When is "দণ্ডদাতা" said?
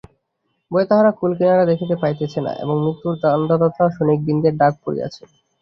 3.23-3.85